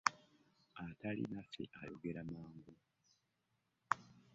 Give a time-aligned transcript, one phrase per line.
[0.83, 2.73] Atali naffe ayogere mangu.